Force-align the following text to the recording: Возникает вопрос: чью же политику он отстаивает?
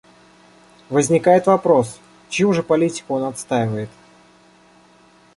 Возникает 0.89 1.45
вопрос: 1.45 1.99
чью 2.27 2.53
же 2.53 2.63
политику 2.63 3.13
он 3.13 3.25
отстаивает? 3.25 3.91